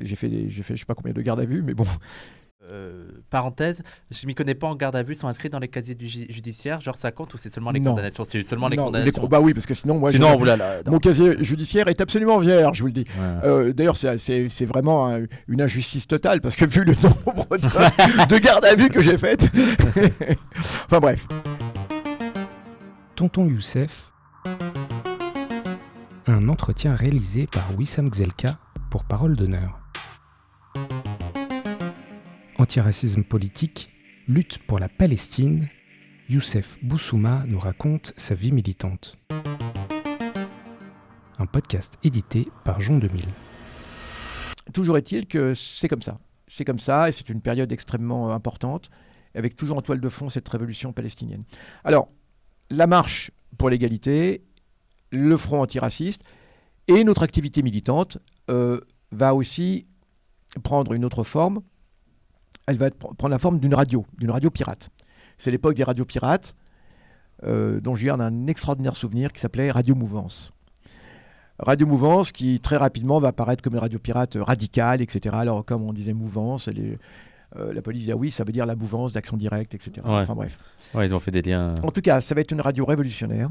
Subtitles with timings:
[0.00, 1.84] j'ai fait, j'ai fait je sais pas combien de gardes à vue, mais bon.
[2.72, 5.94] Euh, parenthèse, je m'y connais pas en garde à vue, sont inscrits dans les casiers
[5.94, 6.80] du ju- judiciaire.
[6.80, 7.92] Genre ça compte ou c'est seulement les Non.
[7.92, 8.24] condamnations?
[8.24, 9.24] C'est seulement les Non, condamnations.
[9.28, 10.90] bah oui, parce que sinon, moi, Sinon, j'ai- oulala, non.
[10.90, 13.04] mon casier judiciaire est absolument vierge, je vous le dis.
[13.16, 13.24] Ouais.
[13.44, 17.68] Euh, D'ailleurs, c'est- vraiment un- une injustice totale parce que vu le nombre de,
[18.34, 19.44] de gardes à vue que j'ai faites.
[20.86, 21.24] enfin bref.
[23.14, 24.10] Tonton Youssef.
[26.26, 28.56] Un entretien réalisé par Wissam Gzelka
[28.90, 29.78] pour Parole d'honneur.
[32.58, 33.90] Antiracisme politique,
[34.28, 35.68] lutte pour la Palestine,
[36.28, 39.16] Youssef Boussouma nous raconte sa vie militante.
[41.38, 43.24] Un podcast édité par Jean 2000.
[44.72, 46.18] Toujours est-il que c'est comme ça.
[46.46, 48.90] C'est comme ça et c'est une période extrêmement euh, importante
[49.34, 51.44] avec toujours en toile de fond cette révolution palestinienne.
[51.84, 52.08] Alors,
[52.70, 54.42] la marche pour l'égalité,
[55.12, 56.22] le front antiraciste
[56.88, 58.18] et notre activité militante
[58.50, 58.80] euh,
[59.12, 59.86] va aussi
[60.62, 61.60] prendre une autre forme.
[62.66, 64.90] Elle va être- prendre la forme d'une radio, d'une radio pirate.
[65.38, 66.54] C'est l'époque des radios pirates
[67.44, 70.52] euh, dont garde un extraordinaire souvenir qui s'appelait Radio Mouvance.
[71.58, 75.34] Radio Mouvance qui très rapidement va apparaître comme une radio pirate radicale, etc.
[75.38, 76.98] Alors comme on disait Mouvance, les-
[77.56, 79.92] euh, la police disait ah oui, ça veut dire la mouvance d'action directe, etc.
[80.04, 80.12] Ouais.
[80.14, 80.58] Enfin bref.
[80.94, 81.74] Ouais, ils ont fait des liens.
[81.82, 83.48] En tout cas, ça va être une radio révolutionnaire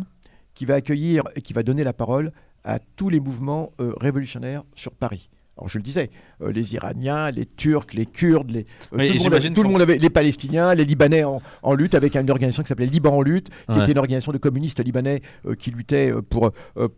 [0.54, 2.32] qui va accueillir et qui va donner la parole
[2.64, 5.30] à tous les mouvements euh, révolutionnaires sur Paris.
[5.58, 6.10] Alors je le disais,
[6.42, 9.68] euh, les Iraniens, les Turcs, les Kurdes, les, euh, tout, le monde, avait- tout le
[9.68, 12.88] qu'on- monde avait, les Palestiniens, les Libanais en, en lutte avec une organisation qui s'appelait
[12.88, 13.84] Liban en lutte, qui Ouais.
[13.84, 16.52] était une organisation de communistes libanais euh, qui luttaient euh, pour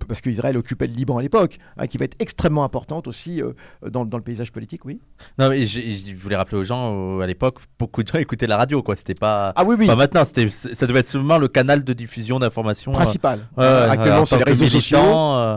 [0.08, 3.42] parce qu'Israël occupait le Liban à l'époque, hein, qui va être extrêmement importante aussi
[3.88, 5.00] dans, dans le paysage politique, oui.
[5.38, 8.58] Non, mais je, je voulais rappeler aux gens, à l'époque, beaucoup de gens écoutaient la
[8.58, 8.96] radio, quoi.
[8.96, 9.54] C'était pas.
[9.56, 12.92] Ah oui, oui, Pas maintenant, c'était, ça devait être seulement le canal de diffusion d'informations.
[12.92, 13.48] principal.
[13.56, 14.98] actuellement, en c'est les réseaux sociaux.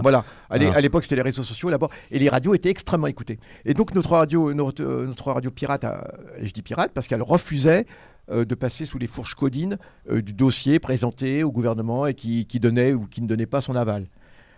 [0.02, 2.89] Voilà, à l'é- à l'époque c'était les réseaux sociaux là-bas, et les radios étaient extrêmement
[3.08, 3.38] écoutées.
[3.64, 6.00] Et donc notre radio, notre, euh, radio pirate, euh,
[6.42, 7.86] je dis pirate parce qu'elle refusait
[8.30, 9.78] euh, de passer sous les fourches codines
[10.10, 13.76] du dossier présenté au gouvernement et qui, qui donnait ou qui ne donnait pas son
[13.76, 14.06] aval.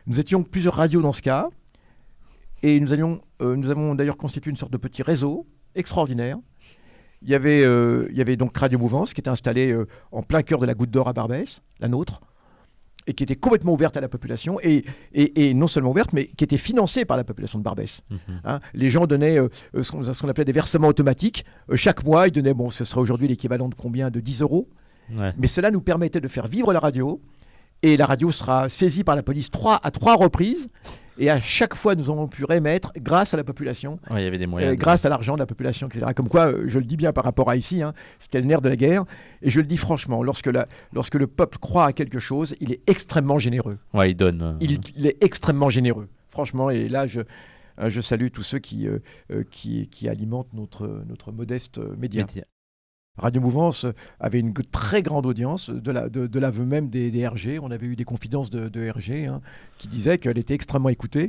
[0.07, 1.49] Nous étions plusieurs radios dans ce cas,
[2.65, 6.39] et nous, allions, nous avons d'ailleurs constitué une sorte de petit réseau extraordinaire.
[7.23, 9.77] Il y avait, il y avait donc Radio Mouvance qui était installée
[10.11, 12.21] en plein cœur de la Goutte d'Or à Barbès, la nôtre,
[13.07, 16.27] et qui était complètement ouverte à la population, et, et- et non seulement ouverte, mais
[16.27, 18.03] qui était financée par la population de Barbès.
[18.11, 18.19] mhm.
[18.45, 18.61] hein.
[18.75, 21.45] Les gens donnaient euh, euh, ce qu'on appelait des versements automatiques.
[21.71, 24.11] Euh, chaque mois, ils donnaient, bon, ce serait aujourd'hui l'équivalent de combien?
[24.11, 24.69] De 10 euros.
[25.13, 25.33] Ouais.
[25.39, 27.21] Mais cela nous permettait de faire vivre la radio.
[27.83, 30.69] Et la radio sera saisie par la police trois, à trois reprises.
[31.19, 34.27] Et à chaque fois, nous avons pu remettre, grâce à la population, Ouais, il y
[34.27, 34.77] avait des euh, moyens.
[34.79, 36.07] grâce à l'argent de la population, etc.
[36.17, 38.63] Comme quoi, euh, je le dis bien par rapport à ici, hein, c'était le nerf
[38.63, 39.05] de la guerre.
[39.43, 42.73] Et je le dis franchement, lorsque, la- lorsque le peuple croit à quelque chose, il
[42.73, 43.79] est extrêmement généreux.
[43.93, 44.43] Ouais, ils donnent.
[44.43, 46.71] euh, Il, il est extrêmement généreux, franchement.
[46.71, 47.21] Et là, je,
[47.79, 48.99] euh, je salue tous ceux qui, euh,
[49.51, 52.25] qui, qui alimentent notre, notre modeste euh, média.
[53.19, 53.87] Radio Mouvance
[54.21, 57.59] avait une très grande audience de la- de, de l'aveu même des, des RG.
[57.61, 59.41] On avait eu des confidences de, de RG hein,
[59.79, 61.27] qui disaient qu'elle était extrêmement écoutée.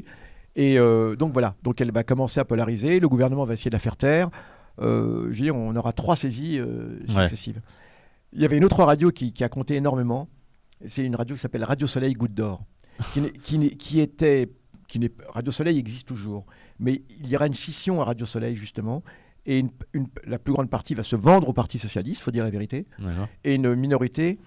[0.56, 3.00] Et euh, donc voilà, donc elle va commencer à polariser.
[3.00, 4.30] Le gouvernement va essayer de la faire taire.
[4.82, 7.24] Euh, je veux dire, on aura trois saisies euh, Ouais.
[7.28, 7.62] successives.
[8.32, 10.30] Il y avait une autre radio qui, qui a compté énormément.
[10.86, 12.64] C'est une radio qui s'appelle Radio Soleil Goutte d'Or,
[13.14, 14.50] qui, était,
[14.88, 16.46] qui Radio Soleil existe toujours,
[16.80, 19.02] mais il y aura une scission à Radio Soleil justement,
[19.46, 22.44] et une- une- la plus grande partie va se vendre au Parti socialiste, faut dire
[22.44, 22.86] la vérité,
[23.44, 24.40] et une minorité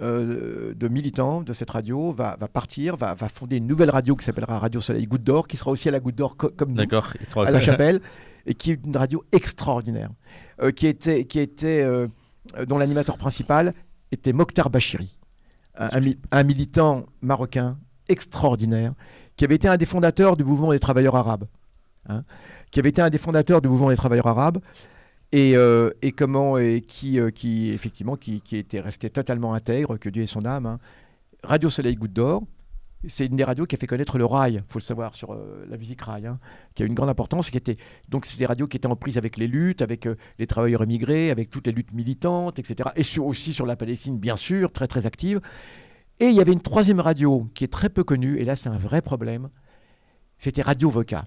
[0.00, 4.16] euh, de militants de cette radio va, va partir, va, va fonder une nouvelle radio
[4.16, 6.70] qui s'appellera Radio Soleil Goutte d'Or, qui sera aussi à la Goutte d'Or co- comme
[6.70, 6.76] nous.
[7.20, 8.00] Ils seront à la chapelle,
[8.46, 10.10] et qui est une radio extraordinaire,
[10.60, 12.08] euh, qui était, qui était euh,
[12.66, 13.74] dont l'animateur principal
[14.10, 15.16] était Mokhtar Bachiri,
[15.78, 17.78] un, un un militant marocain
[18.08, 18.94] extraordinaire,
[19.36, 21.44] qui avait été un des fondateurs du mouvement des travailleurs arabes,
[22.08, 22.24] hein,
[22.72, 24.58] qui avait été un des fondateurs du mouvement des travailleurs arabes,
[25.30, 27.30] et, euh, comment et qui, euh,
[27.72, 30.66] effectivement qui, était resté totalement intègre, que Dieu ait son âme.
[30.66, 30.78] hein.
[31.44, 32.42] Radio Soleil Goutte d'Or,
[33.08, 35.66] c'est une des radios qui a fait connaître le rail, faut le savoir sur euh,
[35.68, 36.38] la musique rail, hein,
[36.74, 37.76] qui a une grande importance, qui était
[38.08, 40.08] donc c'est des radios qui étaient en prise avec les luttes, avec
[40.38, 42.90] les travailleurs immigrés, avec toutes les luttes militantes, etc.
[42.96, 45.40] Et aussi sur la Palestine, bien sûr, très très active.
[46.20, 48.68] Et il y avait une troisième radio qui est très peu connue, et là c'est
[48.68, 49.48] un vrai problème.
[50.38, 51.24] C'était Radio Voca,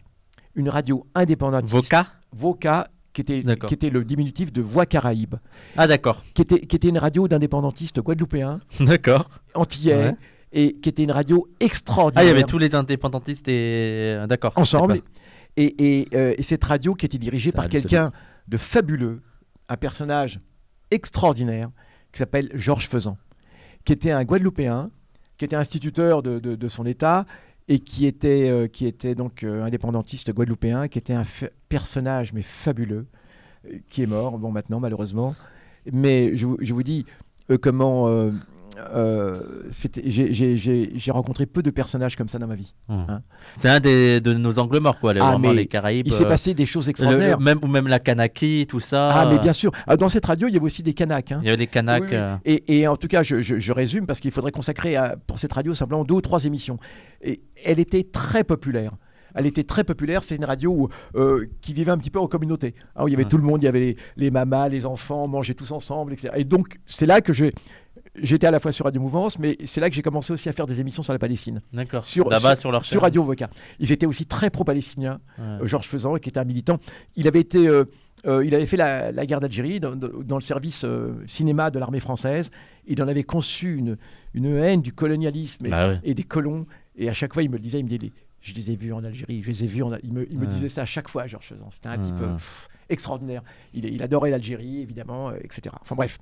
[0.55, 1.65] une radio indépendante.
[1.65, 3.67] Voca Voca, qui était, D'accord.
[3.69, 5.35] qui était le diminutif de Voix Caraïbe,
[5.77, 6.23] Ah, d'accord.
[6.33, 9.29] qui était, qui était une radio d'indépendantistes guadeloupéens, D'accord.
[9.53, 10.15] antillais, Ouais.
[10.51, 12.21] et qui était une radio extraordinaire.
[12.21, 14.17] Ah, il y avait tous les indépendantistes et.
[14.27, 14.53] D'accord.
[14.55, 15.01] ensemble.
[15.57, 18.11] Et, et, euh, et cette radio qui était dirigée Ça par quelqu'un
[18.49, 19.21] de fabuleux,
[19.69, 20.41] un personnage
[20.91, 21.69] extraordinaire,
[22.11, 23.17] qui s'appelle Georges Faisan,
[23.85, 24.89] qui était un Guadeloupéen,
[25.37, 27.25] qui était instituteur de, de- de son État
[27.67, 31.23] et qui était, euh, qui était donc euh, indépendantiste guadeloupéen, qui était un
[31.69, 33.07] personnage mais fabuleux,
[33.67, 35.35] euh, qui est mort, bon maintenant malheureusement.
[35.91, 37.05] Mais je, vous- dis
[37.61, 38.07] comment
[38.77, 39.35] euh,
[40.05, 42.73] j'ai- j'ai j'ai- j'ai rencontré peu de personnages comme ça dans ma vie.
[42.89, 43.05] Hum.
[43.07, 43.21] Hein.
[43.57, 45.13] C'est un des, de nos angles morts, quoi.
[45.13, 46.07] les- Ah, vraiment mais les Caraïbes.
[46.07, 47.37] Il s'est euh, passé des choses extraordinaires.
[47.37, 49.09] le- même, ou même la Kanaki, tout ça.
[49.09, 49.71] Ah mais bien sûr.
[49.87, 51.31] Ah, dans cette radio, il y avait aussi des Kanaks.
[51.31, 51.39] hein.
[51.41, 52.03] Il y avait les Kanaks.
[52.03, 52.15] Oui, oui.
[52.15, 55.15] euh, Et, et en tout cas, je, je- je résume parce qu'il faudrait consacrer à-
[55.27, 56.77] pour cette radio simplement deux ou trois émissions.
[57.21, 58.91] Et elle était très populaire.
[59.37, 60.23] Elle était très populaire.
[60.23, 60.89] C'est une radio où,
[61.19, 62.73] euh, qui vivait un petit peu en communauté.
[62.95, 63.29] hein, où il y avait Ouais.
[63.29, 66.13] tout le monde, il y avait les, les mamas, les enfants, on mangeait tous ensemble,
[66.13, 66.33] etc.
[66.37, 67.49] Et donc, c'est là que je-
[68.21, 70.53] j'étais à la fois sur Radio Mouvance, mais c'est là que j'ai commencé aussi à
[70.53, 71.61] faire des émissions sur la Palestine.
[71.73, 72.05] D'accord.
[72.05, 73.01] Sur- Là-bas, sur, leur Sur.
[73.01, 73.49] Radio Voca.
[73.79, 75.19] Ils étaient aussi très pro-palestiniens.
[75.37, 75.43] Ouais.
[75.61, 76.79] Euh, Georges Faisan, qui était un militant.
[77.15, 77.85] Il avait été, euh,
[78.25, 79.91] euh, il avait fait la, la guerre d'Algérie dans,
[80.37, 82.51] le service euh, cinéma de l'armée française.
[82.87, 83.97] Il en avait conçu une,
[84.33, 86.65] une haine du colonialisme et, Bah et des colons.
[86.97, 88.11] Et à chaque fois, il me le disait, il me disait,
[88.41, 89.81] je les ai vus en Algérie, je les ai vus.
[89.83, 90.51] En il me, il me Ouais.
[90.53, 91.67] disait ça à chaque fois, Georges Faisan.
[91.71, 92.27] C'était un type Ouais.
[92.35, 93.41] pff, extraordinaire.
[93.73, 95.75] Il, il adorait l'Algérie, évidemment, euh, etc.
[95.81, 96.19] Enfin bref.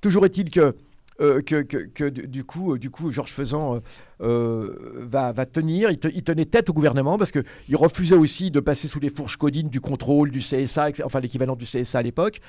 [0.00, 0.76] Toujours est-il que
[1.20, 3.80] euh, que, du coup, euh, du coup, Georges Faisan
[4.20, 5.90] euh, va, tenir.
[5.90, 9.10] Il, te- il tenait tête au gouvernement parce qu'il refusait aussi de passer sous les
[9.10, 12.40] fourches codines du contrôle du CSA, enfin l'équivalent du CSA à l'époque.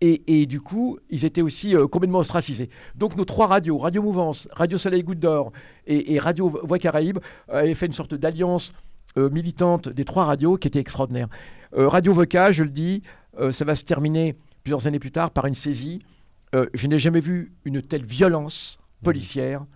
[0.00, 2.70] Et, du coup, ils étaient aussi complètement ostracisés.
[2.94, 5.50] Donc nos trois radios, Radio Mouvance, Radio Soleil Goutte d'Or
[5.88, 7.18] et, Radio Voix Caraïbe,
[7.48, 8.72] avaient fait une sorte d'alliance
[9.16, 11.26] militante des trois radios qui était extraordinaire.
[11.72, 13.02] Radio Voca, je le dis,
[13.50, 15.98] ça va se terminer plusieurs années plus tard par une saisie.
[16.54, 19.66] Euh, je n'ai jamais vu une telle violence policière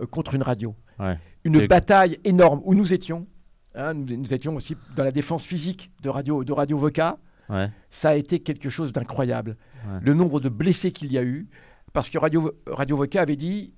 [0.00, 0.74] euh, contre une radio.
[0.98, 1.18] Ouais.
[1.44, 3.26] Une bataille énorme où nous étions.
[3.74, 7.18] hein, nous, nous étions aussi dans la défense physique de Radio, de radio Voca.
[7.48, 7.70] Ouais.
[7.90, 9.56] Ça a été quelque chose d'incroyable.
[9.86, 9.98] Ouais.
[10.02, 11.48] Le nombre de blessés qu'il y a eu.
[11.92, 13.74] Parce que Radio, radio Voca avait dit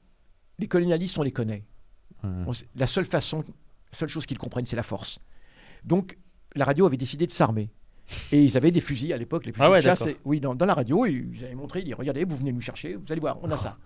[0.59, 1.65] les colonialistes, on les connaît.
[2.23, 5.19] On la seule façon, la seule chose qu'ils comprennent, c'est la force.
[5.85, 6.17] Donc,
[6.55, 7.71] la radio avait décidé de s'armer.
[8.33, 10.01] Et ils avaient des fusils à l'époque, les fusils Ah ouais, de chasse.
[10.01, 10.15] d'accord.
[10.15, 12.61] et- Oui, dans, dans la radio, ils avaient montré, ils disaient, regardez, vous venez nous
[12.61, 13.77] chercher, vous allez voir, on a ça.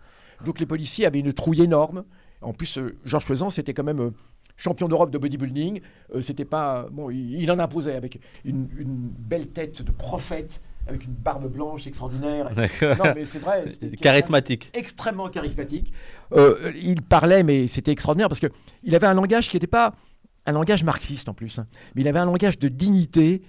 [0.44, 2.04] Donc les policiers avaient une trouille énorme.
[2.40, 4.10] En plus, euh, Georges Faisan, c'était quand même euh,
[4.56, 5.80] champion d'Europe de bodybuilding.
[6.14, 10.62] Euh, c'était pas bon, il, il en imposait avec une, une belle tête de prophète,
[10.86, 12.50] avec une barbe blanche extraordinaire.
[12.82, 13.64] Non, mais c'est vrai.
[14.00, 14.70] Charismatique.
[14.74, 15.92] extrêmement charismatique.
[16.82, 18.48] Il parlait, mais c'était extraordinaire parce que
[18.84, 19.94] il avait un langage qui n'était pas
[20.46, 23.42] un langage marxiste en plus, hein, mais il avait un langage de dignité.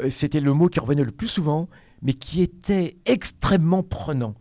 [0.00, 1.68] Euh, c'était le mot qui revenait le plus souvent,
[2.02, 4.34] mais qui était extrêmement prenant,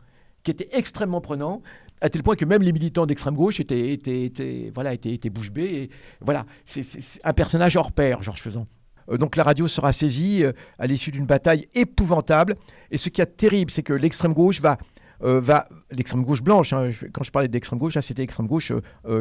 [0.43, 1.61] qui était extrêmement prenant.
[2.01, 5.29] À tel point que même les militants d'extrême gauche étaient, étaient, étaient- voilà, étaient, étaient
[5.29, 5.63] bouche bée.
[5.63, 5.89] Et
[6.19, 6.83] voilà, c'est
[7.23, 8.67] un personnage hors pair, Georges Faisan.
[9.09, 12.55] Euh, donc la radio sera saisie euh, à l'issue d'une bataille épouvantable.
[12.91, 14.77] Et ce qui est terrible, c'est que l'extrême gauche va
[15.21, 16.73] va l'extrême gauche blanche.
[16.73, 18.73] hein, quand je parlais d'extrême gauche, là c'était extrême gauche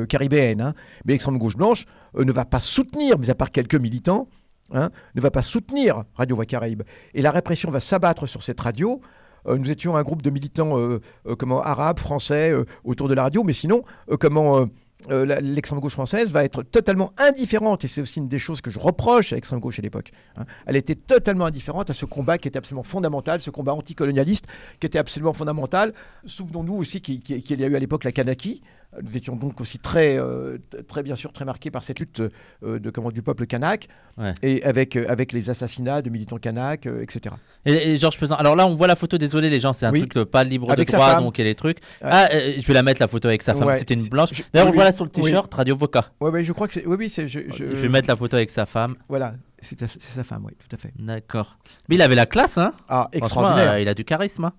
[0.08, 0.60] caribéenne.
[0.60, 0.74] hein,
[1.04, 1.84] mais l'extrême gauche blanche
[2.16, 4.26] ne va pas soutenir, mis à part quelques militants,
[4.72, 6.82] hein, ne va pas soutenir Radio Voix Caraïbe.
[7.14, 9.00] Et la répression va s'abattre sur cette radio.
[9.46, 12.54] Euh, nous étions un groupe de militants euh, euh, comment arabes, français
[12.84, 13.82] autour de la radio, mais sinon
[14.20, 14.66] comment
[15.08, 18.78] l'extrême gauche française va être totalement indifférente, et c'est aussi une des choses que je
[18.78, 20.12] reproche à l'extrême gauche à l'époque.
[20.36, 20.44] hein.
[20.64, 24.46] Elle était totalement indifférente à ce combat qui était absolument fondamental, ce combat anticolonialiste
[24.78, 25.92] qui était absolument fondamental.
[26.24, 28.62] Souvenons-nous aussi qu'il y a eu à l'époque la Kanaki.
[29.02, 32.20] Nous étions donc aussi très, euh, très bien sûr très marqués par cette lutte
[32.62, 34.34] euh, de, comment, du peuple kanak, Ouais.
[34.42, 37.34] et avec, euh, avec les assassinats de militants kanak, etc.
[37.64, 38.34] Et, et Georges Pesan.
[38.34, 39.16] Alors là, on voit la photo.
[39.16, 40.06] Désolé, les gens, c'est un Oui.
[40.06, 41.78] truc pas libre Avec de droit, donc il y a les trucs.
[42.02, 43.64] Ah, je vais la mettre la photo avec sa femme.
[43.68, 43.78] Ouais.
[43.78, 44.30] C'était une blanche.
[44.52, 44.96] D'ailleurs, oui, on voit là oui.
[44.96, 46.04] sur le t-shirt Radio Voca.
[46.20, 46.86] Ouais, ouais, je crois que c'est.
[46.86, 47.28] Oui, oui, c'est.
[47.28, 48.96] Je, je- Je vais mettre la photo avec sa femme.
[49.08, 50.92] Voilà, c'est sa- femme, oui, tout à fait.
[50.98, 51.56] D'accord.
[51.88, 52.74] Mais il avait la classe, hein.
[52.90, 53.72] Ah, extraordinaire.
[53.72, 54.44] euh, il a du charisme.
[54.44, 54.52] hein.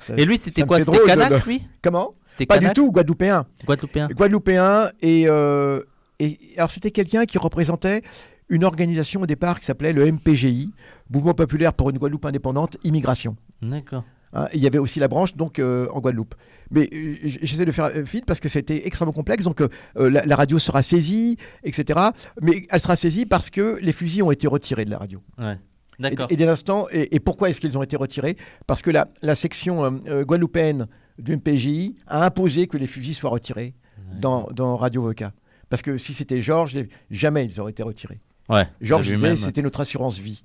[0.00, 2.90] Ça- Et lui, c'était quoi C'était Kanak, de- lui Comment C'était Pas Kanak du tout,
[2.92, 3.46] Guadeloupéen.
[3.66, 4.08] Guadeloupéen.
[4.08, 5.82] Guadeloupéen et, euh,
[6.18, 8.02] et alors c'était quelqu'un qui représentait
[8.48, 10.70] une organisation au départ qui s'appelait le MPGI,
[11.10, 13.36] Mouvement populaire pour une Guadeloupe indépendante, immigration.
[13.62, 14.04] D'accord.
[14.32, 16.34] Hein, il y avait aussi la branche donc euh, en Guadeloupe.
[16.70, 19.44] Mais euh, j'essaie de faire vite parce que c'était extrêmement complexe.
[19.44, 22.00] Donc euh, la, la radio sera saisie, etc.
[22.42, 25.22] Mais elle sera saisie parce que les fusils ont été retirés de la radio.
[25.38, 25.58] Ouais.
[25.98, 26.26] Et, D'accord.
[26.30, 28.36] et dès l'instant, et, et pourquoi est-ce qu'ils ont été retirés?
[28.66, 30.86] Parce que la, la section euh, euh, guadeloupéenne
[31.18, 33.74] du MPGI a imposé que les fusils soient retirés
[34.20, 35.32] dans, dans Radio Voca.
[35.70, 36.76] Parce que si c'était Georges,
[37.10, 38.20] jamais ils auraient été retirés.
[38.48, 38.64] Ouais.
[38.80, 40.44] Georges disait c'était notre assurance vie.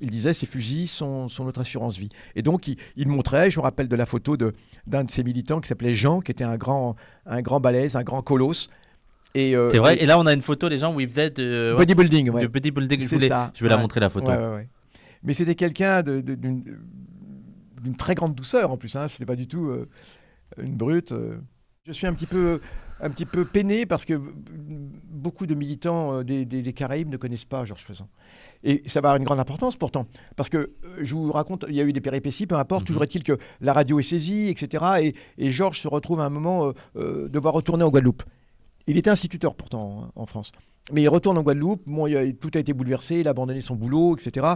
[0.00, 2.10] Il disait ces fusils sont, sont notre assurance vie.
[2.36, 4.52] Et donc il, il montrait, je me rappelle de la photo de-
[4.86, 6.94] d'un de ses militants qui s'appelait Jean, qui était un grand,
[7.26, 8.68] un grand balèze, un grand colosse.
[9.34, 9.96] Et, euh, C'est vrai.
[9.96, 12.42] et- Et là, on a une photo, les gens, où il faisait de, bodybuilding, ouais.
[12.42, 13.00] de bodybuilding.
[13.00, 14.30] Je, voulais- ça, je vais la montrer, la photo.
[14.30, 14.68] Ouais.
[15.24, 18.94] Mais c'était quelqu'un d'une très grande douceur en plus.
[18.96, 19.08] Hein.
[19.08, 19.88] C'était pas du tout euh,
[20.58, 21.12] une brute.
[21.12, 21.38] euh.
[21.84, 22.60] Je suis un petit peu
[23.00, 27.16] un petit peu peiné parce que beaucoup de militants euh, des, des- des Caraïbes ne
[27.16, 28.08] connaissent pas Georges Faisan.
[28.62, 31.80] Et ça va avoir une grande importance pourtant, parce que je vous raconte, il y
[31.80, 32.86] a eu des péripéties, peu importe, Mhm.
[32.86, 34.84] toujours est-il que la radio est saisie, etc.
[35.02, 38.22] Et, et Georges se retrouve à un moment euh, euh, devoir retourner en Guadeloupe.
[38.86, 40.52] Il était instituteur pourtant en en France.
[40.92, 43.60] Mais il retourne en Guadeloupe, bon, il a- tout a été bouleversé, il a abandonné
[43.60, 44.46] son boulot, etc.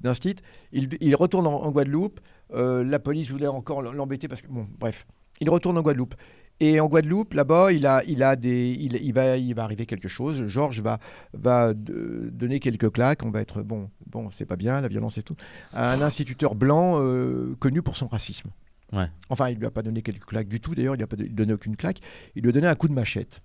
[0.00, 0.36] d'instit.
[0.72, 2.20] Il, il retourne en, en Guadeloupe,
[2.52, 5.06] euh, la police voulait encore l'embêter parce que, bon, bref,
[5.40, 6.14] il retourne en Guadeloupe.
[6.62, 9.86] Et en Guadeloupe, là-bas, il, a, il, a des, il, il va, il va arriver
[9.86, 10.46] quelque chose.
[10.46, 10.98] Georges va,
[11.32, 13.22] va de- donner quelques claques.
[13.24, 15.36] On va être, bon, bon c'est pas bien, la violence et tout.
[15.72, 18.50] À un instituteur blanc euh, connu pour son racisme.
[18.92, 19.06] Ouais.
[19.30, 21.16] Enfin, il lui a pas donné quelques claques du tout, d'ailleurs, il lui a pas
[21.16, 22.00] don- donné aucune claque.
[22.36, 23.40] Il lui a donné un coup de machette.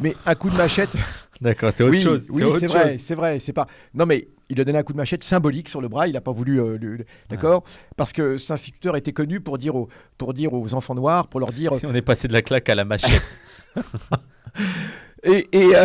[0.00, 0.90] Mais un coup de machette,
[1.40, 2.26] D'accord, c'est autre oui, chose.
[2.30, 3.38] Oui, c'est vrai, c'est vrai.
[3.38, 3.66] C'est pas.
[3.94, 6.06] Non, mais il lui a donné un coup de machette symbolique sur le bras.
[6.06, 7.64] Il n'a pas voulu, euh, le- d'accord,
[7.96, 9.88] parce que cet instituteur était connu pour dire aux,
[10.18, 11.72] pour dire aux enfants noirs, pour leur dire.
[11.84, 13.22] On est passé de la claque à la machette.
[15.22, 15.84] Et, et, euh,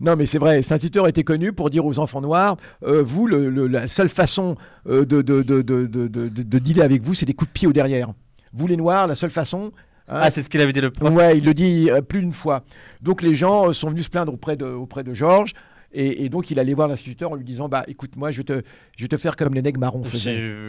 [0.00, 0.62] non, mais c'est vrai.
[0.62, 4.08] Cet instituteur était connu pour dire aux enfants noirs, euh, vous, le- le- la seule
[4.08, 7.52] façon de, de, de, de, de, de- de dealer avec vous, c'est des coups de
[7.52, 8.12] pied au derrière.
[8.52, 9.72] Vous les noirs, la seule façon.
[10.08, 11.12] Hein, ah, c'est ce qu'il avait dit le prof.
[11.12, 12.64] Ouais, il le dit euh, plus d'une fois.
[13.02, 15.52] Donc les gens euh, sont venus se plaindre auprès de, auprès de Georges.
[15.96, 18.42] Et, et donc il allait voir l'instituteur en lui disant bah écoute moi je vais
[18.42, 18.62] te
[18.96, 20.02] je vais te faire comme les nègres marrons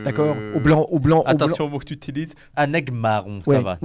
[0.04, 0.36] d'accord?
[0.54, 1.24] Au blanc au blanc au blanc.
[1.26, 2.36] Attention au mot que tu utilises.
[2.56, 3.80] Un aigle marron, Ouais, ça va.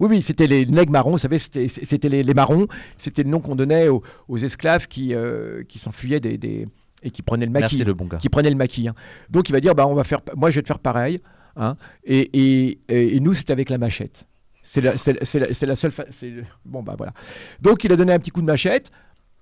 [0.00, 2.66] oui, oui, c'était les nègres marrons, vous savez, c'était c'était les, les marrons,
[2.98, 6.66] c'était le nom qu'on donnait aux, aux esclaves qui, euh, qui s'enfuyaient des, des-
[7.04, 8.18] et qui prenaient le maquis Merci le bon gars.
[8.18, 8.88] qui prenait le maquis.
[8.88, 8.94] hein.
[9.30, 11.20] Donc il va dire bah on va faire, moi je vais te faire pareil.
[11.54, 11.76] hein.
[12.04, 14.26] et, et- nous c'est avec la machette.
[14.68, 15.92] C'est la, seule.
[16.10, 17.12] c'est- Bon bah voilà.
[17.62, 18.90] Donc il a donné un petit coup de machette.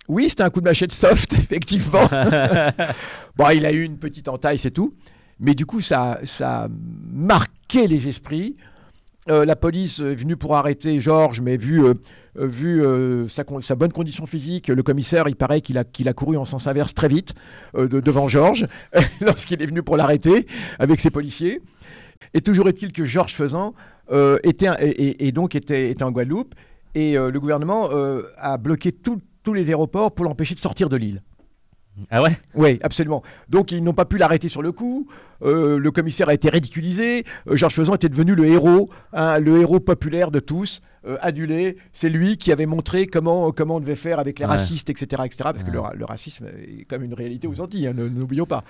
[0.07, 2.07] Oui, c'était un coup de machette soft, effectivement.
[3.37, 4.95] bon, il a eu une petite entaille, c'est tout.
[5.41, 6.69] Mais du coup, ça, ça a
[7.11, 8.57] marqué les esprits.
[9.31, 11.95] Euh, la police est venue pour arrêter Georges, mais vu, euh,
[12.37, 16.67] vu euh, sa, bonne condition physique, le commissaire, il paraît qu'il a, couru en sens
[16.67, 17.35] inverse très vite
[17.75, 18.67] de- devant Georges
[19.23, 20.47] lorsqu'il est venu pour l'arrêter
[20.79, 21.63] avec ses policiers.
[22.33, 23.75] Et toujours est-il que Georges Faisan
[24.11, 26.55] euh, était, donc était, en Guadeloupe
[26.95, 30.97] et euh, le gouvernement euh, a bloqué tous les aéroports pour l'empêcher de sortir de
[30.97, 31.23] l'île.
[32.11, 32.37] Ah ouais?
[32.55, 33.23] Oui, absolument.
[33.49, 35.07] Donc ils n'ont pas pu l'arrêter sur le coup.
[35.43, 37.25] Euh, le commissaire a été ridiculisé.
[37.49, 41.77] Euh, Georges Faisan était devenu le héros, hein, le héros populaire de tous, euh, adulé.
[41.93, 44.51] C'est lui qui avait montré comment, comment on devait faire avec les Ouais.
[44.53, 45.37] racistes, etc., etc.
[45.45, 47.87] Parce que le, ra- le racisme est même une réalité aux Antilles.
[47.87, 48.65] hein, ne- N'oublions pas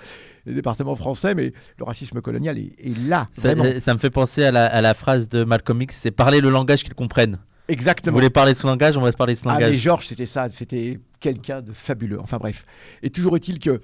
[0.45, 3.27] les départements français, mais le racisme colonial est, est là.
[3.35, 6.49] ça, me fait penser à la, à la phrase de Malcolm X c'est parler le
[6.51, 7.39] langage qu'ils comprennent.
[7.67, 8.15] Vous Exactement.
[8.17, 9.79] voulez parler son langage, on va se parler son Ah, mais langage.
[9.79, 12.19] Georges, c'était ça, c'était quelqu'un de fabuleux.
[12.21, 12.65] Enfin bref.
[13.01, 13.81] Et toujours est-il que,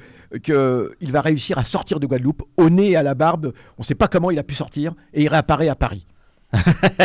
[1.02, 3.54] va réussir à sortir de Guadeloupe, au nez et à la barbe.
[3.80, 6.06] On ne sait pas comment il a pu sortir, et il réapparaît à Paris.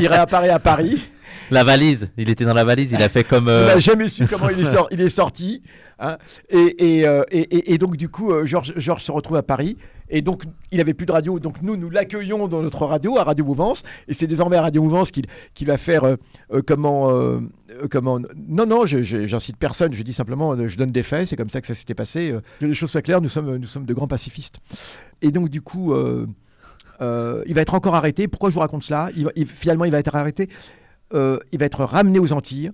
[0.01, 1.01] Il réapparaît à Paris.
[1.51, 3.47] La valise, il était dans la valise, il a fait comme.
[3.49, 5.63] Euh, n'a jamais su comment il est, sor- il est sorti.
[6.01, 6.19] hein.
[6.51, 9.77] Et, et, euh, et- donc, du coup, euh, Georges, se retrouve à Paris.
[10.09, 11.39] Et donc, il avait plus de radio.
[11.39, 13.85] Donc, nous, nous l'accueillons dans notre radio, à Radio Mouvance.
[14.09, 16.17] Et c'est désormais à Radio Mouvance qu'il va faire euh,
[16.67, 17.11] comment.
[17.13, 17.39] euh,
[17.93, 19.93] comment non, non, j'incite personne.
[19.93, 21.29] Je dis simplement, je donne des faits.
[21.29, 22.35] C'est comme ça que ça s'était passé.
[22.59, 24.57] que les choses soient claires, nous sommes, nous sommes de grands pacifistes.
[25.23, 25.93] Et donc, du coup.
[25.93, 26.27] euh,
[27.01, 28.29] euh, il va être encore arrêté.
[28.29, 29.11] Pourquoi je vous raconte cela?
[29.17, 30.49] Il va- il- Finalement, il va être arrêté.
[31.15, 32.73] Euh, il va être ramené aux Antilles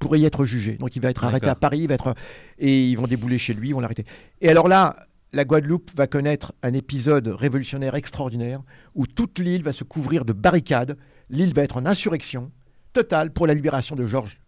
[0.00, 0.76] pour y être jugé.
[0.78, 2.14] Donc il va être arrêté à Paris, il va être
[2.58, 4.04] et ils vont débouler chez lui, ils vont l'arrêter.
[4.40, 4.96] Et alors là,
[5.32, 8.60] la Guadeloupe va connaître un épisode révolutionnaire extraordinaire
[8.94, 10.96] où toute l'île va se couvrir de barricades.
[11.30, 12.50] L'île va être en insurrection
[12.92, 14.38] totale pour la libération de Georges.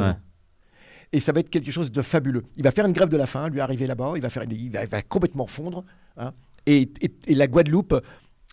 [0.00, 0.14] Ouais.
[1.12, 2.44] Et ça va être quelque chose de fabuleux.
[2.56, 4.70] Il va faire une grève de la faim, lui arriver là-bas, il va faire, il
[4.70, 5.84] va, il va complètement fondre.
[6.16, 6.32] hein.
[6.66, 7.94] et, et- et la Guadeloupe,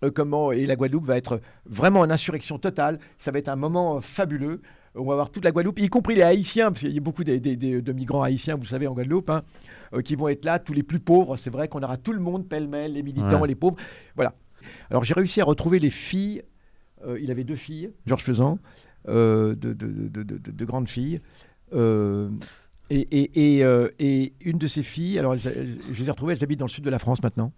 [0.03, 2.99] euh, comment et la Guadeloupe va être vraiment en insurrection totale.
[3.17, 4.61] Ça va être un moment euh, fabuleux.
[4.95, 7.23] On va voir toute la Guadeloupe, y compris les Haïtiens, parce qu'il y a beaucoup
[7.23, 9.43] des- des- des- de migrants haïtiens, vous savez, en Guadeloupe, hein,
[9.93, 11.37] euh, qui vont être là, tous les plus pauvres.
[11.37, 13.47] C'est vrai qu'on aura tout le monde, pêle-mêle, les militants, Ouais.
[13.47, 13.75] les pauvres.
[14.15, 14.33] Voilà.
[14.89, 16.41] Alors j'ai réussi à retrouver les filles.
[17.05, 18.57] Euh, il avait deux filles, Georges Faisan,
[19.07, 21.19] de- de grandes filles.
[22.91, 26.07] Euh, et, et- et, euh, et une de ces filles, alors elles- elles- je les
[26.07, 27.51] ai retrouvées, elles habitent dans le sud de la France maintenant.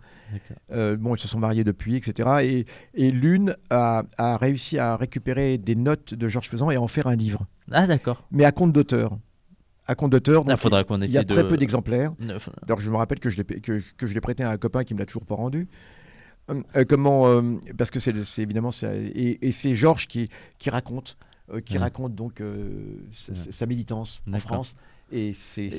[0.71, 2.65] Euh, bon, elles se sont mariées depuis, etc.
[2.95, 6.87] Et, l'une a, a réussi à récupérer des notes de Georges Faisan et à en
[6.87, 8.25] faire un livre, Ah d'accord.
[8.31, 9.17] mais à compte d'auteur.
[9.87, 11.33] À compte d'auteur, Il donc qu'on il y a de.
[11.33, 12.13] très peu d'exemplaires.
[12.67, 14.83] Alors je me rappelle que je l'ai que, que je l'ai prêté à un copain
[14.83, 15.67] qui me l'a toujours pas rendu.
[16.47, 17.41] Hum, euh, comment
[17.77, 21.17] Parce que c'est évidemment ça- et, c'est Georges qui qui raconte
[21.65, 21.79] qui Ouais.
[21.79, 24.39] raconte donc euh, sa, militance en.
[24.39, 24.75] France
[25.11, 25.69] et c'est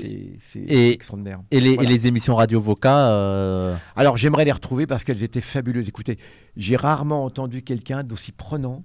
[0.68, 1.40] extraordinaire.
[1.50, 1.90] Et les, et Voilà.
[1.90, 3.10] les émissions radio Voca.
[3.10, 5.88] euh, Alors j'aimerais les retrouver parce qu'elles étaient fabuleuses.
[5.88, 6.18] Écoutez,
[6.56, 8.82] j'ai rarement entendu quelqu'un d'aussi prenant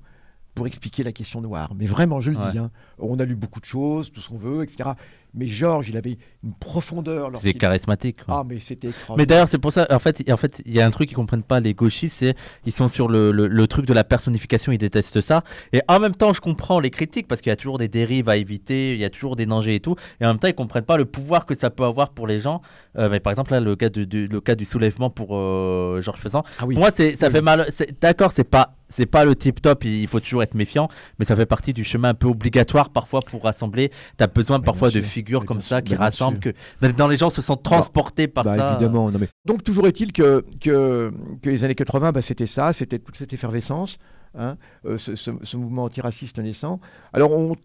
[0.54, 1.74] pour expliquer la question noire.
[1.76, 2.52] Mais vraiment, je le Ouais.
[2.52, 4.92] dis, hein, on a lu beaucoup de choses, tout ce qu'on veut, etc.
[5.36, 7.32] Mais Georges, il avait une profondeur.
[7.42, 8.24] C'est charismatique.
[8.26, 8.40] quoi.
[8.40, 10.86] Ah, mais c'était Mais d'ailleurs, c'est pour ça, en fait, en fait, il y a
[10.86, 13.86] un truc qu'ils comprennent pas, les gauchistes, c'est ils sont sur le, le- le truc
[13.86, 15.44] de la personnification, ils détestent ça.
[15.74, 18.30] Et en même temps, je comprends les critiques parce qu'il y a toujours des dérives
[18.30, 19.96] à éviter, il y a toujours des dangers et tout.
[20.22, 22.40] Et en même temps, ils comprennent pas le pouvoir que ça peut avoir pour les
[22.40, 22.62] gens.
[22.98, 26.02] Euh, mais par exemple, là, le cas du, du- le cas du soulèvement pour euh,
[26.02, 26.44] Georges Fessant.
[26.60, 26.76] Ah oui.
[26.76, 27.68] Moi, c'est, ça Oui, fait mal.
[28.02, 29.84] D'accord, c'est pas, c'est pas le tip top.
[29.84, 30.88] Il faut toujours être méfiant,
[31.20, 33.92] mais ça fait partie du chemin un peu obligatoire parfois pour rassembler.
[34.18, 35.10] T'as besoin Mais parfois de sûr.
[35.42, 35.84] Mais comme ça sûr.
[35.84, 35.96] qui
[36.34, 36.40] sûr.
[36.40, 38.72] que dans, les gens se sentent transportés par Bah, ça.
[38.74, 39.12] évidemment.
[39.12, 39.28] non, mais...
[39.46, 43.34] Donc, toujours est-il que, que, que les années 80, bah, c'était ça, c'était toute cette
[43.34, 43.98] effervescence,
[44.38, 46.80] hein, euh, ce, ce- ce mouvement antiraciste naissant.
[47.14, 47.56] Alors, on,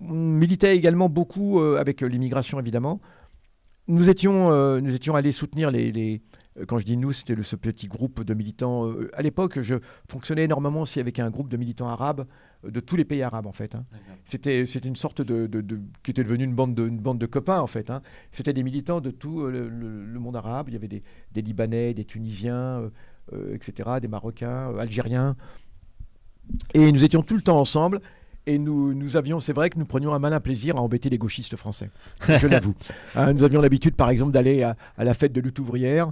[0.00, 3.00] on militait également beaucoup euh, avec l'immigration, évidemment.
[3.86, 5.92] Nous étions, euh, nous étions allés soutenir les.
[5.92, 6.22] les-
[6.68, 8.86] quand je dis nous, c'était ce petit groupe de militants.
[8.88, 9.76] euh, à l'époque, je
[10.08, 12.26] fonctionnais énormément aussi avec un groupe de militants arabes
[12.64, 13.74] euh, de tous les pays arabes, en fait.
[13.74, 13.84] hein.
[14.24, 17.26] C'était, une sorte de, de- de- qui était devenue une bande de, une bande de
[17.26, 17.90] copains en fait.
[17.90, 18.02] hein.
[18.32, 20.68] C'était des militants de tout euh, le, le- le monde arabe.
[20.68, 22.90] Il y avait des, des Libanais, des Tunisiens, euh,
[23.32, 25.34] euh, etc., des Marocains, euh, Algériens.
[26.74, 28.00] Et nous étions tout le temps ensemble.
[28.46, 31.16] Et nous, nous avions, c'est vrai que nous prenions un malin plaisir à embêter les
[31.16, 31.88] gauchistes français.
[32.28, 32.74] Je l'avoue.
[33.14, 36.10] Hein, nous avions l'habitude, par exemple, d'aller à, à la fête de lutte ouvrière.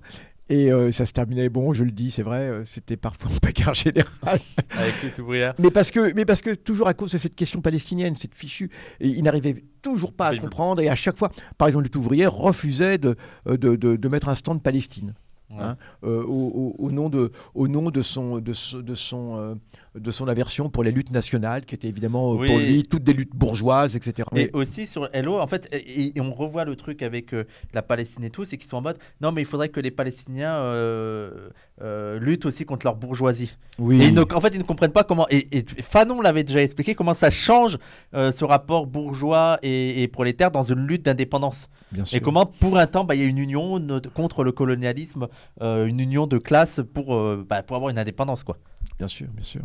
[0.52, 3.34] Et euh, ça se terminait, bon, je le dis, c'est vrai, euh, c'était parfois en
[3.42, 4.38] bagarre générale.
[4.76, 5.54] Avec les ouvrières.
[5.58, 8.70] Mais parce que, mais parce que toujours à cause de cette question palestinienne, cette fichue,
[9.00, 10.82] et ils n'arrivaient toujours pas à comprendre.
[10.82, 13.16] Et à chaque fois, par exemple, lutte ouvrière refusait de,
[13.48, 15.14] euh, de, de- de mettre un stand Palestine.
[15.58, 19.58] Hein, euh, au, au- au nom de, au nom de son, de, son,
[19.94, 23.12] de son aversion pour les luttes nationales, qui étaient évidemment euh, pour lui toutes des
[23.12, 24.26] luttes bourgeoises, etc.
[24.32, 27.44] Mais Mais- aussi sur Hello, en fait, et, et on revoit le truc avec euh,
[27.74, 29.90] la Palestine et tout, c'est qu'ils sont en mode non, mais il faudrait que les
[29.90, 31.50] Palestiniens euh,
[31.82, 33.54] euh, luttent aussi contre leur bourgeoisie.
[33.78, 35.26] oui, Et ne- en fait, ils ne comprennent pas comment.
[35.30, 37.76] Et, et Fanon l'avait déjà expliqué comment ça change
[38.14, 41.68] ce rapport bourgeois et, et prolétaire dans une lutte d'indépendance.
[41.90, 42.16] bien sûr.
[42.16, 43.78] Et comment, pour un temps, bah, il y a une union
[44.14, 45.28] contre le colonialisme,
[45.60, 47.14] une union de classe pour,
[47.48, 48.56] bah, pour avoir une indépendance, quoi.
[48.98, 49.60] Bien sûr, bien sûr.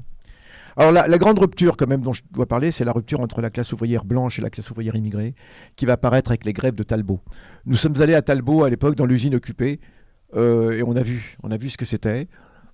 [0.80, 3.50] Alors la, grande rupture quand même dont je dois parler, c'est la rupture entre la
[3.50, 5.34] classe ouvrière blanche et la classe ouvrière immigrée,
[5.76, 7.20] qui va apparaître avec les grèves de Talbot.
[7.66, 9.80] Nous sommes allés à Talbot à l'époque dans l'usine occupée,
[10.36, 12.28] euh, et on a vu, on a vu ce que c'était.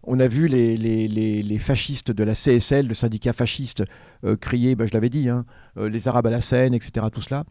[0.05, 3.85] On a vu les fascistes de la CSL, le syndicat fasciste,
[4.25, 5.45] euh, crier, ben, je l'avais dit, hein,
[5.77, 7.05] euh, les Arabes à la Seine, etc.
[7.09, 7.45] Tout cela.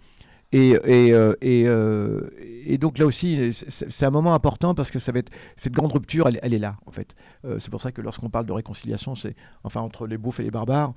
[0.52, 2.28] Et, et, euh, et, euh,
[2.66, 5.92] et donc là aussi, c'est un moment important parce que ça va être, cette grande
[5.92, 7.14] rupture, elle, elle est là, en fait.
[7.44, 9.34] Euh, c'est pour ça que lorsqu'on parle de réconciliation, c'est
[9.64, 10.94] enfin entre les beaufs et les barbares,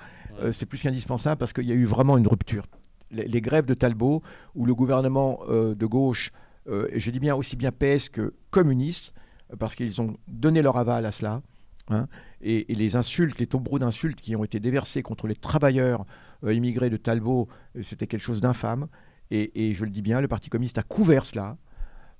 [0.51, 2.65] c'est plus qu'indispensable parce qu'il y a eu vraiment une rupture.
[3.11, 4.21] Les, les grèves de Talbot,
[4.55, 6.31] où le gouvernement de gauche,
[6.67, 9.13] je dis bien aussi bien PS que communiste,
[9.57, 11.41] parce qu'ils ont donné leur aval à cela,
[11.89, 12.07] hein,
[12.41, 16.05] et, et les insultes, les tombereaux d'insultes qui ont été déversés contre les travailleurs
[16.43, 17.47] euh, immigrés de Talbot,
[17.81, 18.87] c'était quelque chose d'infâme.
[19.31, 21.57] Et, et je le dis bien, le Parti communiste a couvert cela.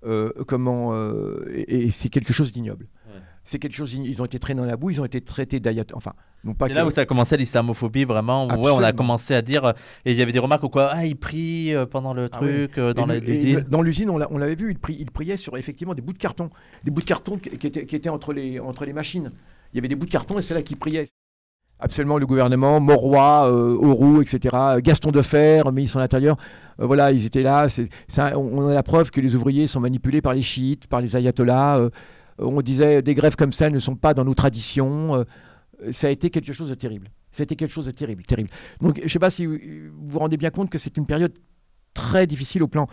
[0.06, 2.88] euh, comment euh, et, et c'est quelque chose d'ignoble.
[3.08, 3.20] Ouais.
[3.44, 3.94] C'est quelque chose.
[3.94, 4.90] Ils ont été traînés dans la boue.
[4.90, 5.84] Ils ont été traités d'ayat.
[5.94, 6.14] Enfin,
[6.44, 6.78] non pas C'est que.
[6.78, 8.48] là où ça a commencé l'islamophobie, vraiment.
[8.48, 9.66] Où, ouais, on a commencé à dire.
[9.66, 9.74] euh,
[10.06, 12.68] Et il y avait des remarques ou quoi Ah, il prie pendant le Ah oui.
[12.70, 13.66] truc, dans l'usine.
[13.70, 16.14] Dans l'usine, on l'a- on l'avait vu, il, pri- il priait sur effectivement des bouts
[16.14, 16.50] de carton,
[16.84, 19.32] des bouts de carton qui, qui étaient, qui étaient entre, les, entre les machines.
[19.74, 21.06] Il y avait des bouts de carton et c'est là qu'il priait.
[21.80, 26.38] Absolument, le gouvernement, Mauroy, euh, Auroux, etc., Gaston Defer, ministre de l'Intérieur,
[26.80, 27.68] euh, voilà, ils étaient là.
[28.36, 31.80] On a la preuve que les ouvriers sont manipulés par les chiites, par les ayatollahs.
[31.80, 31.90] euh,
[32.38, 35.16] on disait des grèves comme ça ne sont pas dans nos traditions.
[35.16, 35.24] euh,
[35.92, 37.10] ça a été quelque chose de terrible.
[37.38, 38.50] Été quelque chose de terrible, terrible.
[38.80, 39.58] Donc, je ne sais pas si vous
[40.08, 41.34] vous rendez bien compte que c'est une période
[41.94, 42.88] très difficile au plan.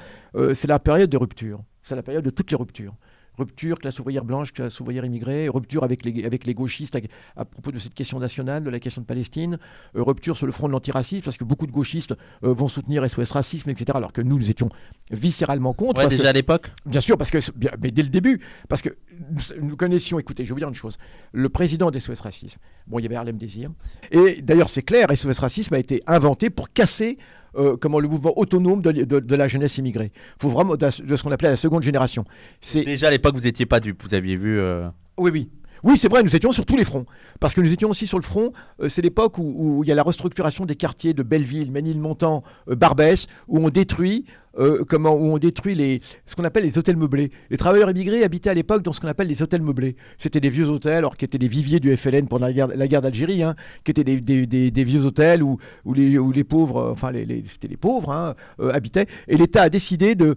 [0.54, 1.60] c'est la période de rupture.
[1.84, 2.94] C'est la période de toutes les ruptures.
[3.42, 7.00] Rupture, classe ouvrière blanche, classe ouvrière immigrée, rupture avec les, avec les gauchistes à,
[7.36, 9.58] à propos de cette question nationale, de la question de Palestine,
[9.96, 13.04] euh, rupture sur le front de l'antiracisme, parce que beaucoup de gauchistes euh, vont soutenir
[13.10, 14.68] SOS Racisme, etc., alors que nous, nous étions
[15.10, 15.98] viscéralement contre.
[15.98, 16.70] Ouais, parce déjà que- à l'époque.
[16.86, 18.90] Bien sûr, parce que bien, mais dès le début, parce que
[19.30, 20.18] nous, nous connaissions.
[20.18, 20.98] Écoutez, je vais vous dire une chose.
[21.32, 23.70] Le président d'SOS Racisme, bon, il y avait Harlem Désir,
[24.10, 27.18] et d'ailleurs c'est clair, SOS Racisme a été inventé pour casser.
[27.56, 30.12] Euh, comment le mouvement autonome de, de- de la jeunesse immigrée.
[30.40, 32.24] faut vraiment de, de ce qu'on appelait la seconde génération.
[32.60, 34.02] C'est Déjà à l'époque, vous étiez pas dupe.
[34.02, 34.58] Vous aviez vu.
[34.58, 34.88] euh,
[35.18, 35.50] oui, oui.
[35.84, 37.06] Oui, c'est vrai, nous étions sur tous les fronts.
[37.40, 39.96] Parce que nous étions aussi sur le front, euh, c'est l'époque où, il y a
[39.96, 44.24] la restructuration des quartiers de Belleville, Ménilmontant, euh, Barbès, où on détruit,
[44.58, 47.32] euh, où on détruit les, ce qu'on appelle les hôtels meublés.
[47.50, 49.96] Les travailleurs immigrés habitaient à l'époque dans ce qu'on appelle les hôtels meublés.
[50.18, 52.52] C'était des vieux hôtels, alors qui étaient des viviers du FLN pendant la
[52.86, 55.58] guerre, d'Algérie, hein, qui étaient des, vieux hôtels où,
[55.94, 58.36] les, pauvres, euh, enfin les, c'était les pauvres, hein,
[58.72, 59.06] habitaient.
[59.26, 60.36] Et l'État a décidé de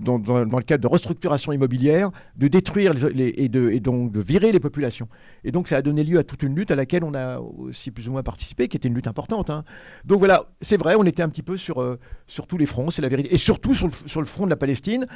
[0.00, 3.80] dans, dans- dans le cadre de restructuration immobilière, de détruire les, les- et, de, et
[3.80, 5.08] donc de virer les populations.
[5.44, 7.90] Et donc ça a donné lieu à toute une lutte à laquelle on a aussi
[7.90, 9.50] plus ou moins participé, qui était une lutte importante.
[9.50, 9.64] hein.
[10.04, 12.90] Donc voilà, c'est vrai, on était un petit peu sur, euh, sur tous les fronts,
[12.90, 13.34] c'est la vérité.
[13.34, 15.06] Et surtout sur le, sur le front de la Palestine,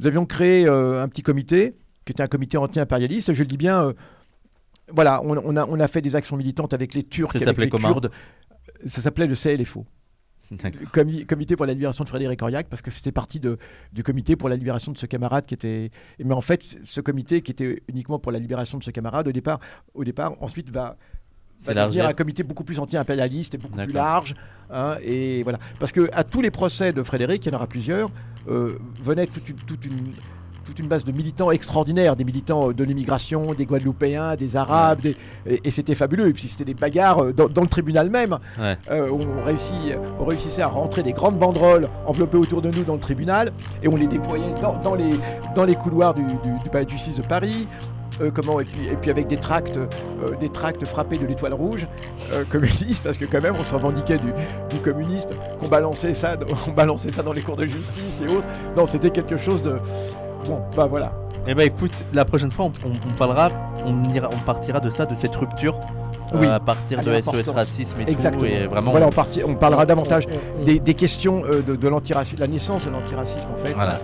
[0.00, 3.56] nous avions créé euh, un petit comité, qui était un comité anti-impérialiste, je le dis
[3.56, 3.82] bien.
[3.88, 3.92] euh,
[4.92, 7.70] voilà, on, on a, on a fait des actions militantes avec les Turcs, avec les
[7.70, 8.10] comment Kurdes.
[8.84, 9.86] Ça s'appelait le CLFO.
[10.92, 13.58] Comi- comité pour la libération de Frédéric Auriac, parce que c'était parti de,
[13.92, 15.90] du comité pour la libération de ce camarade qui était.
[16.22, 19.32] Mais en fait, ce comité qui était uniquement pour la libération de ce camarade, au
[19.32, 19.60] départ,
[19.94, 20.96] au départ ensuite va.
[21.86, 24.34] devenir un comité beaucoup plus anti-impérialiste et beaucoup plus large.
[24.70, 25.58] hein, et voilà.
[25.78, 28.10] Parce que à tous les procès de Frédéric, il y en aura plusieurs,
[28.48, 30.12] euh, venait toute une, toute, une,
[30.64, 35.00] toute une base de militants extraordinaires, des militants euh, de l'immigration, des Guadeloupéens, des Arabes,
[35.02, 36.28] des- et, et c'était fabuleux.
[36.28, 38.38] Et puis c'était des bagarres euh, dans, dans le tribunal même.
[38.58, 38.76] Ouais.
[38.90, 39.74] Euh, on, réussit,
[40.20, 43.88] on réussissait à rentrer des grandes banderoles enveloppées autour de nous dans le tribunal et
[43.88, 45.14] on les déployait dans, dans les,
[45.54, 47.66] dans les couloirs du, du, du palais de justice de Paris.
[48.20, 49.86] Euh, comment, et, puis, et puis avec des tracts, euh,
[50.38, 51.86] des tracts frappés de l'étoile rouge
[52.34, 54.30] euh, communistes, parce que quand même on se revendiquait du,
[54.68, 56.36] du communisme, qu'on balançait, ça,
[56.68, 58.46] on balançait ça dans les cours de justice et autres.
[58.76, 59.76] Non, c'était quelque chose de...
[60.46, 61.12] Bon, bah voilà.
[61.46, 63.50] Eh ben écoute, la prochaine fois, on, on- on parlera,
[63.84, 65.78] on, ira, on partira de ça, de cette rupture,
[66.34, 67.48] euh, à partir Elle de SOS.
[67.50, 68.40] Racisme et Exactement.
[68.42, 68.46] tout.
[68.46, 70.26] Et vraiment, Voilà, on, parti- on parlera davantage
[70.64, 73.72] des questions euh, de, de l'antiracisme, la naissance de l'antiracisme en fait.
[73.74, 73.98] voilà.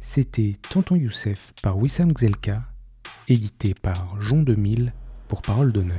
[0.00, 2.62] C'était Tonton Youssef par Wissam Gzelka,
[3.28, 4.92] édité par Jean 2000
[5.28, 5.96] pour Parole d'honneur.